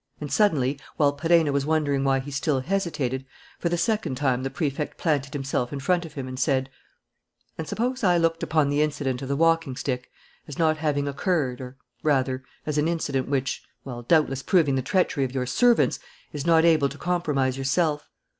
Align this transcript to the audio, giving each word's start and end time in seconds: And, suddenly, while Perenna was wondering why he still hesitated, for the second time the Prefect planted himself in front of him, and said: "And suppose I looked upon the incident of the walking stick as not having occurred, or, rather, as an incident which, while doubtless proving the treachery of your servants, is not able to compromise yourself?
And, 0.19 0.33
suddenly, 0.33 0.79
while 0.97 1.13
Perenna 1.13 1.51
was 1.53 1.63
wondering 1.63 2.03
why 2.03 2.21
he 2.21 2.31
still 2.31 2.61
hesitated, 2.61 3.23
for 3.59 3.69
the 3.69 3.77
second 3.77 4.15
time 4.15 4.41
the 4.41 4.49
Prefect 4.49 4.97
planted 4.97 5.33
himself 5.33 5.71
in 5.71 5.79
front 5.79 6.05
of 6.07 6.13
him, 6.15 6.27
and 6.27 6.39
said: 6.39 6.71
"And 7.55 7.67
suppose 7.67 8.03
I 8.03 8.17
looked 8.17 8.41
upon 8.41 8.71
the 8.71 8.81
incident 8.81 9.21
of 9.21 9.27
the 9.27 9.35
walking 9.35 9.75
stick 9.75 10.09
as 10.47 10.57
not 10.57 10.77
having 10.77 11.07
occurred, 11.07 11.61
or, 11.61 11.77
rather, 12.01 12.43
as 12.65 12.79
an 12.79 12.87
incident 12.87 13.27
which, 13.27 13.61
while 13.83 14.01
doubtless 14.01 14.41
proving 14.41 14.73
the 14.73 14.81
treachery 14.81 15.23
of 15.23 15.35
your 15.35 15.45
servants, 15.45 15.99
is 16.33 16.47
not 16.47 16.65
able 16.65 16.89
to 16.89 16.97
compromise 16.97 17.55
yourself? 17.55 18.09